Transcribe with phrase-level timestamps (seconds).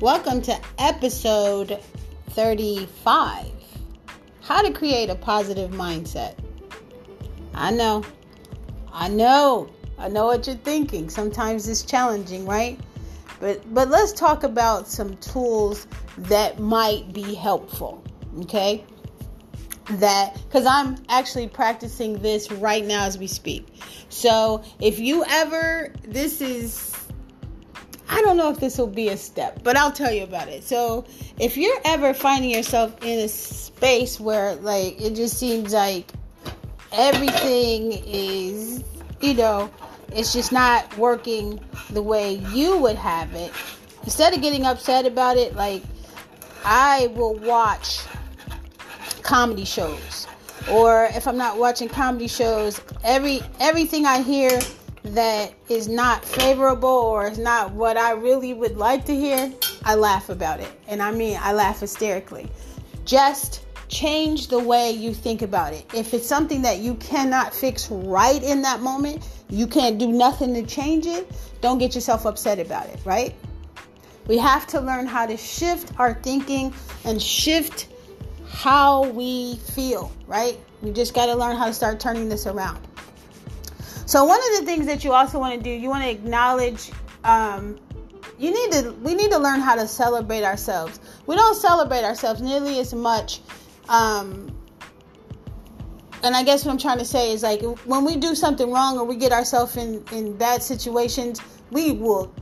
[0.00, 1.80] Welcome to episode
[2.30, 3.46] 35
[4.42, 6.36] How to Create a Positive Mindset.
[7.52, 8.04] I know,
[8.92, 9.68] I know,
[9.98, 11.10] I know what you're thinking.
[11.10, 12.78] Sometimes it's challenging, right?
[13.40, 15.88] But, but let's talk about some tools
[16.18, 18.00] that might be helpful,
[18.42, 18.84] okay?
[19.90, 23.66] that because I'm actually practicing this right now as we speak.
[24.10, 26.94] So if you ever, this is,
[28.08, 30.64] I don't know if this will be a step, but I'll tell you about it.
[30.64, 31.04] So
[31.38, 36.10] if you're ever finding yourself in a space where like it just seems like
[36.92, 38.82] everything is,
[39.20, 39.70] you know,
[40.12, 43.52] it's just not working the way you would have it,
[44.04, 45.82] instead of getting upset about it, like
[46.64, 48.00] I will watch
[49.22, 50.26] comedy shows
[50.70, 54.60] or if I'm not watching comedy shows, every everything I hear
[55.14, 59.52] that is not favorable or is not what I really would like to hear,
[59.84, 60.70] I laugh about it.
[60.86, 62.48] And I mean, I laugh hysterically.
[63.04, 65.86] Just change the way you think about it.
[65.94, 70.54] If it's something that you cannot fix right in that moment, you can't do nothing
[70.54, 73.34] to change it, don't get yourself upset about it, right?
[74.26, 77.88] We have to learn how to shift our thinking and shift
[78.46, 80.58] how we feel, right?
[80.82, 82.87] We just got to learn how to start turning this around.
[84.08, 86.90] So one of the things that you also want to do, you want to acknowledge.
[87.24, 87.78] Um,
[88.38, 88.92] you need to.
[89.02, 90.98] We need to learn how to celebrate ourselves.
[91.26, 93.42] We don't celebrate ourselves nearly as much.
[93.90, 94.56] Um,
[96.22, 98.96] and I guess what I'm trying to say is like when we do something wrong
[98.96, 102.32] or we get ourselves in in bad situations, we will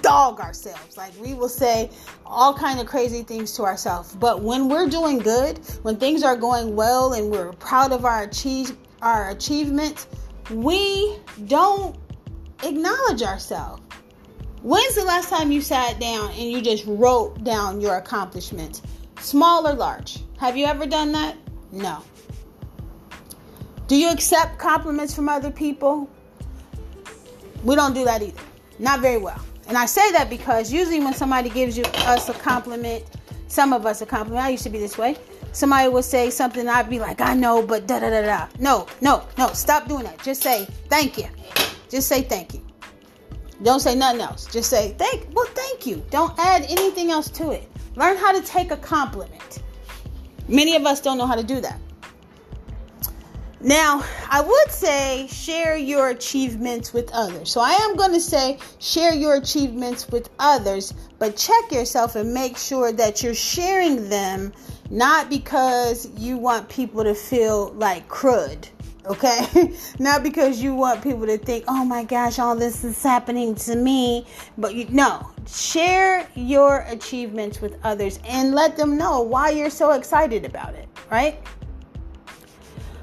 [0.00, 1.88] dog ourselves like we will say
[2.26, 6.34] all kind of crazy things to ourselves but when we're doing good when things are
[6.34, 10.06] going well and we're proud of our achieve our achievements
[10.50, 11.96] we don't
[12.62, 13.82] acknowledge ourselves.
[14.62, 18.82] When's the last time you sat down and you just wrote down your accomplishments
[19.18, 20.20] small or large?
[20.38, 21.36] Have you ever done that?
[21.72, 22.02] No.
[23.88, 26.08] Do you accept compliments from other people?
[27.64, 28.40] We don't do that either.
[28.78, 29.40] Not very well.
[29.68, 33.04] And I say that because usually when somebody gives you us a compliment,
[33.48, 35.16] some of us a compliment, I used to be this way.
[35.52, 38.48] Somebody will say something, I'd be like, I know, but da da da da.
[38.58, 40.22] No, no, no, stop doing that.
[40.22, 41.28] Just say thank you.
[41.90, 42.62] Just say thank you.
[43.62, 44.46] Don't say nothing else.
[44.46, 46.02] Just say thank well, thank you.
[46.10, 47.70] Don't add anything else to it.
[47.96, 49.62] Learn how to take a compliment.
[50.48, 51.78] Many of us don't know how to do that.
[53.64, 57.52] Now, I would say share your achievements with others.
[57.52, 62.34] So I am going to say share your achievements with others, but check yourself and
[62.34, 64.52] make sure that you're sharing them
[64.90, 68.68] not because you want people to feel like crud,
[69.06, 69.72] okay?
[70.00, 73.76] not because you want people to think, "Oh my gosh, all this is happening to
[73.76, 74.26] me."
[74.58, 79.92] But you no, share your achievements with others and let them know why you're so
[79.92, 81.38] excited about it, right?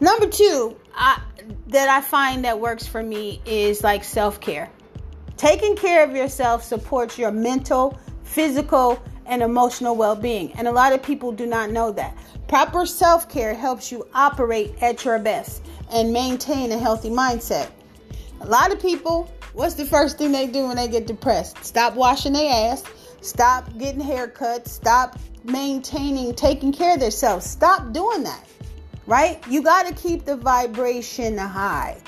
[0.00, 1.20] Number two, I,
[1.68, 4.70] that I find that works for me is like self care.
[5.36, 10.52] Taking care of yourself supports your mental, physical, and emotional well being.
[10.52, 12.16] And a lot of people do not know that.
[12.48, 15.62] Proper self care helps you operate at your best
[15.92, 17.70] and maintain a healthy mindset.
[18.40, 21.64] A lot of people, what's the first thing they do when they get depressed?
[21.64, 22.82] Stop washing their ass,
[23.20, 27.46] stop getting haircuts, stop maintaining, taking care of themselves.
[27.46, 28.44] Stop doing that
[29.06, 29.42] right?
[29.48, 32.00] You got to keep the vibration high.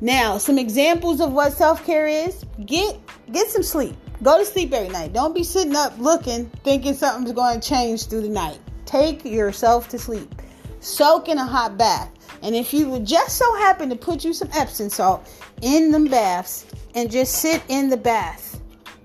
[0.00, 2.98] Now, some examples of what self-care is: get
[3.30, 3.96] get some sleep.
[4.22, 5.12] Go to sleep every night.
[5.12, 8.58] Don't be sitting up looking, thinking something's going to change through the night.
[8.84, 10.32] Take yourself to sleep.
[10.80, 12.10] Soak in a hot bath.
[12.42, 15.28] And if you would just so happen to put you some Epsom salt
[15.60, 18.60] in them baths and just sit in the bath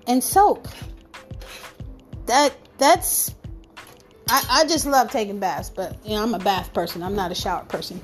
[0.06, 0.66] and soak.
[2.26, 3.34] That that's
[4.28, 7.02] I, I just love taking baths, but you know, I'm a bath person.
[7.02, 8.00] I'm not a shower person.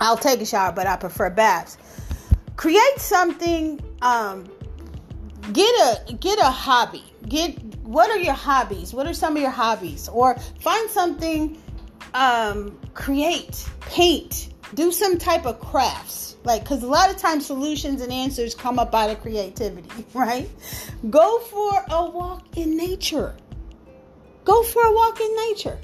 [0.00, 1.78] I'll take a shower, but I prefer baths.
[2.56, 4.48] Create something, um,
[5.52, 5.74] get
[6.08, 7.04] a get a hobby.
[7.28, 8.94] Get what are your hobbies?
[8.94, 10.08] What are some of your hobbies?
[10.08, 11.60] Or find something
[12.14, 16.36] um, create, paint, do some type of crafts.
[16.44, 20.50] Like, because a lot of times solutions and answers come up out of creativity, right?
[21.08, 23.34] Go for a walk in nature.
[24.44, 25.78] Go for a walk in nature.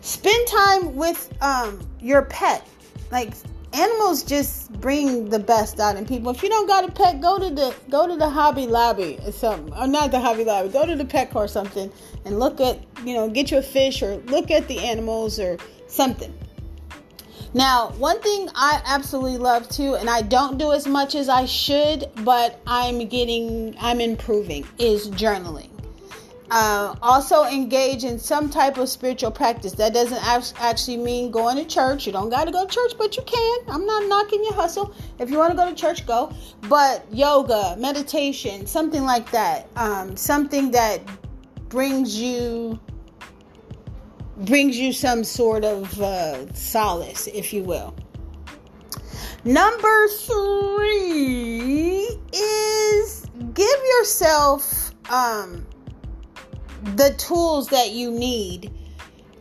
[0.00, 2.66] Spend time with um, your pet.
[3.10, 3.32] Like
[3.72, 6.30] animals just bring the best out in people.
[6.30, 9.32] If you don't got a pet, go to the go to the Hobby Lobby or
[9.32, 10.68] something, or not the Hobby Lobby.
[10.68, 11.92] Go to the Petco or something
[12.24, 15.58] and look at you know get you a fish or look at the animals or
[15.88, 16.32] something.
[17.54, 21.46] Now, one thing I absolutely love too, and I don't do as much as I
[21.46, 25.70] should, but I'm getting, I'm improving, is journaling.
[26.50, 29.72] Uh, also engage in some type of spiritual practice.
[29.72, 30.22] That doesn't
[30.60, 32.06] actually mean going to church.
[32.06, 33.58] You don't got to go to church, but you can.
[33.68, 34.94] I'm not knocking your hustle.
[35.18, 36.32] If you want to go to church, go.
[36.68, 39.68] But yoga, meditation, something like that.
[39.76, 41.00] Um, something that
[41.68, 42.78] brings you
[44.44, 47.94] brings you some sort of uh, solace, if you will.
[49.44, 55.66] Number three is give yourself um,
[56.82, 58.70] the tools that you need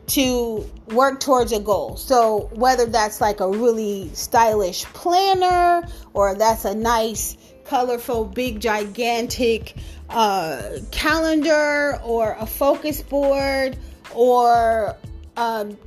[0.07, 1.97] to work towards a goal.
[1.97, 9.75] So, whether that's like a really stylish planner or that's a nice, colorful, big, gigantic
[10.09, 13.77] uh, calendar or a focus board
[14.13, 14.95] or
[15.37, 15.77] um,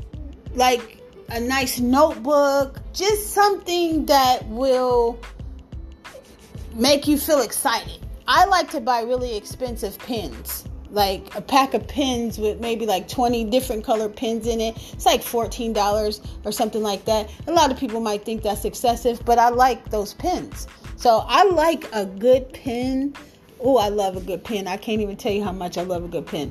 [0.54, 1.00] like
[1.30, 5.18] a nice notebook, just something that will
[6.74, 8.04] make you feel excited.
[8.26, 13.08] I like to buy really expensive pens like a pack of pins with maybe like
[13.08, 14.76] 20 different color pins in it.
[14.92, 17.30] It's like $14 or something like that.
[17.46, 20.66] A lot of people might think that's excessive, but I like those pins.
[20.96, 23.14] So I like a good pin.
[23.60, 24.66] Oh, I love a good pin.
[24.66, 26.50] I can't even tell you how much I love a good pin.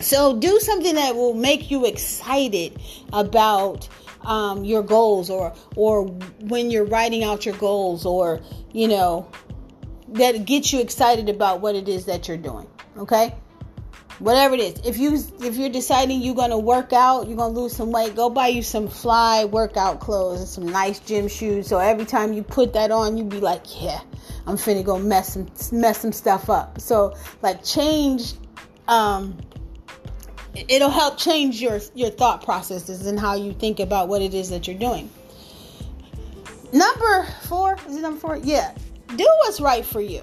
[0.00, 2.80] So do something that will make you excited
[3.12, 3.88] about
[4.24, 6.04] um, your goals or or
[6.40, 8.40] when you're writing out your goals or
[8.72, 9.28] you know
[10.08, 13.34] that gets you excited about what it is that you're doing okay?
[14.18, 14.86] Whatever it is.
[14.86, 18.30] If you if you're deciding you're gonna work out you're gonna lose some weight go
[18.30, 21.66] buy you some fly workout clothes and some nice gym shoes.
[21.66, 24.00] So every time you put that on you be like yeah
[24.46, 26.80] i'm finna go mess some mess some stuff up.
[26.80, 28.34] So like change
[28.86, 29.36] um
[30.68, 34.50] it'll help change your your thought processes and how you think about what it is
[34.50, 35.10] that you're doing.
[36.72, 38.36] Number four is it number four?
[38.36, 38.72] Yeah.
[39.16, 40.22] Do what's right for you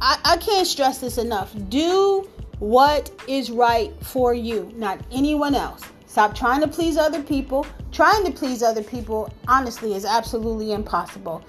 [0.00, 1.54] I, I can't stress this enough.
[1.68, 2.28] Do
[2.58, 5.82] what is right for you, not anyone else.
[6.06, 7.66] Stop trying to please other people.
[7.92, 11.44] Trying to please other people, honestly, is absolutely impossible.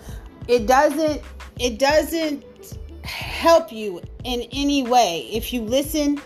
[0.47, 1.21] It doesn't.
[1.59, 2.43] It doesn't
[3.03, 6.21] help you in any way if you listen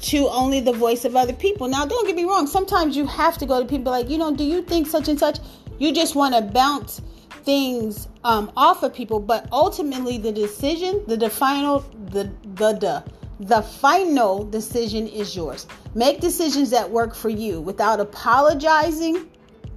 [0.00, 1.68] to only the voice of other people.
[1.68, 2.46] Now, don't get me wrong.
[2.46, 5.18] Sometimes you have to go to people like, you know, do you think such and
[5.18, 5.38] such?
[5.78, 7.00] You just want to bounce
[7.44, 11.80] things um, off of people, but ultimately the decision, the, final,
[12.10, 13.04] the the the
[13.40, 15.66] the final decision is yours.
[15.94, 19.28] Make decisions that work for you without apologizing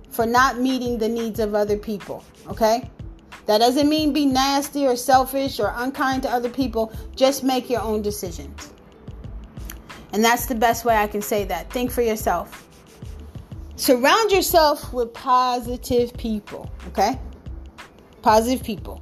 [0.09, 2.23] for not meeting the needs of other people.
[2.47, 2.89] Okay.
[3.47, 6.91] That doesn't mean be nasty or selfish or unkind to other people.
[7.15, 8.73] Just make your own decisions.
[10.11, 11.71] And that's the best way I can say that.
[11.71, 12.67] Think for yourself.
[13.75, 17.19] Surround yourself with positive people, okay?
[18.21, 19.01] Positive people.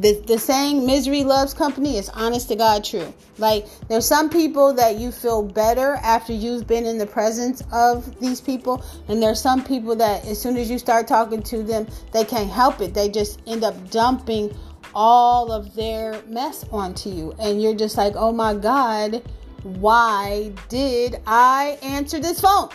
[0.00, 3.12] The, the saying misery loves company is honest to God true.
[3.36, 8.18] Like there's some people that you feel better after you've been in the presence of
[8.18, 11.86] these people, and there's some people that as soon as you start talking to them,
[12.12, 12.94] they can't help it.
[12.94, 14.56] They just end up dumping
[14.94, 19.22] all of their mess onto you, and you're just like, oh my God,
[19.62, 22.70] why did I answer this phone?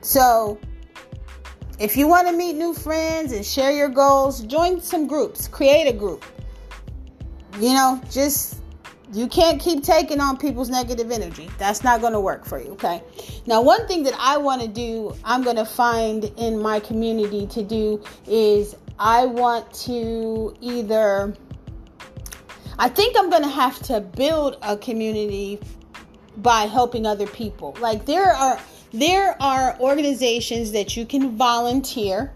[0.00, 0.58] So
[1.78, 5.88] if you want to meet new friends and share your goals, join some groups, create
[5.88, 6.24] a group.
[7.60, 8.60] You know, just
[9.12, 11.48] you can't keep taking on people's negative energy.
[11.58, 13.02] That's not going to work for you, okay?
[13.46, 17.46] Now, one thing that I want to do, I'm going to find in my community
[17.48, 21.36] to do is I want to either
[22.78, 25.60] I think I'm going to have to build a community
[26.36, 27.76] by helping other people.
[27.80, 28.58] Like there are
[28.94, 32.32] there are organizations that you can volunteer,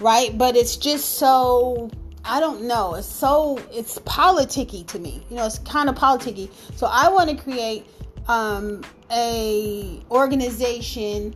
[0.00, 0.36] right?
[0.36, 1.90] But it's just so
[2.26, 2.94] I don't know.
[2.94, 5.24] It's so it's politicky to me.
[5.30, 6.50] You know, it's kind of politicky.
[6.76, 7.86] So I want to create
[8.28, 11.34] um, a organization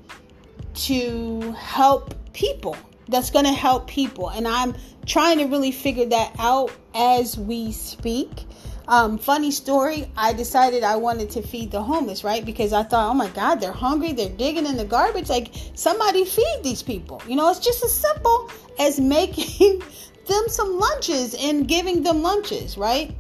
[0.75, 2.77] to help people.
[3.09, 4.75] That's going to help people, and I'm
[5.07, 8.45] trying to really figure that out as we speak.
[8.89, 12.43] Um, funny story, I decided I wanted to feed the homeless, right?
[12.43, 15.29] Because I thought, oh my God, they're hungry, they're digging in the garbage.
[15.29, 17.21] Like, somebody feed these people.
[17.29, 19.83] You know, it's just as simple as making
[20.27, 23.15] them some lunches and giving them lunches, right?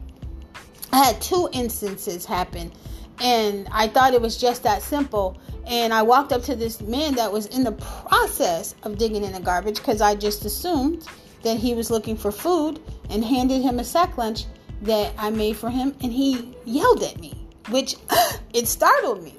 [0.90, 2.72] I had two instances happen,
[3.20, 5.36] and I thought it was just that simple.
[5.66, 9.32] And I walked up to this man that was in the process of digging in
[9.32, 11.06] the garbage because I just assumed
[11.42, 14.46] that he was looking for food and handed him a sack lunch
[14.82, 17.96] that I made for him, and he yelled at me, which
[18.54, 19.36] it startled me.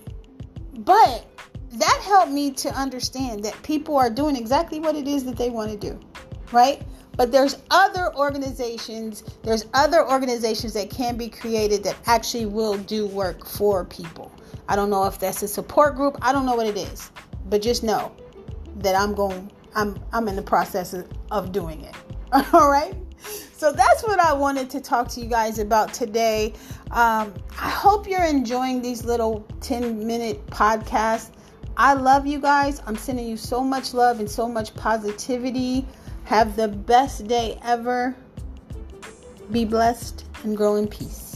[0.80, 1.26] But
[1.74, 5.50] that helped me to understand that people are doing exactly what it is that they
[5.50, 6.00] want to do,
[6.52, 6.82] right?
[7.16, 13.08] But there's other organizations, there's other organizations that can be created that actually will do
[13.08, 14.32] work for people.
[14.70, 17.12] I don't know if that's a support group, I don't know what it is.
[17.50, 18.12] But just know
[18.78, 20.96] that I'm going I'm I'm in the process
[21.32, 21.96] of, doing it.
[22.54, 22.96] All right?
[23.58, 26.54] So that's what I wanted to talk to you guys about today.
[26.92, 31.32] Um, I hope you're enjoying these little 10 minute podcasts.
[31.76, 32.82] I love you guys.
[32.86, 35.86] I'm sending you so much love and so much positivity.
[36.26, 38.16] Have the best day ever.
[39.52, 41.29] Be blessed and grow in peace.